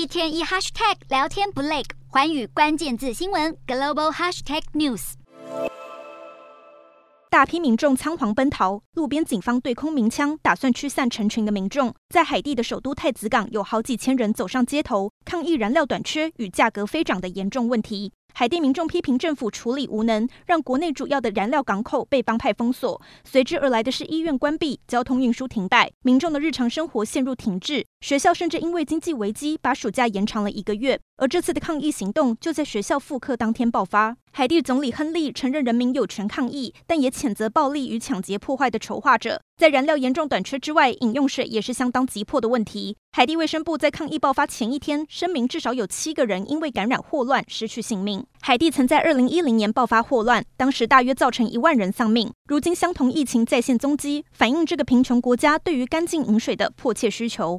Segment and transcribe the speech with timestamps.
[0.00, 5.12] 一天一 hashtag 聊天不累，环宇关键字新闻 global hashtag news。
[7.28, 11.94] 大批民众仓皇奔逃，路边警方对空鸣枪，打算驱散成群的民众。
[12.08, 18.10] 在海地的首都太子港，有好几千人走上街头，抗议燃料短缺与价格飞涨的严重问题。
[18.32, 27.84] 海地民众批评政府处理无能，让国内主要的燃料港口被帮派封锁，随之而来的是医院关闭、交通运输停摆，民众的日常生活陷入停滞。
[28.00, 30.98] 学校甚至因为经济危机，把暑假延长了一个月。
[31.16, 34.16] 而这次的抗议行动就在学校复课当天爆发。
[34.32, 39.42] 海地总理亨利承认人民有权抗议，但也谴责暴力与抢劫破坏的筹划者。
[39.56, 42.96] 在燃料严重短缺之外，饮用水也是相当急迫的问题。
[43.12, 48.24] 海地卫生部在抗议爆发前一天声明，至少有七个人因为感染霍乱失去性命。
[48.40, 52.32] 海地曾在二零一零年爆发霍乱，当时大约造成一万人丧命。
[52.46, 57.58] 如今相同疫情再现踪迹，反映这个贫穷国家对于干净饮水的迫切需求。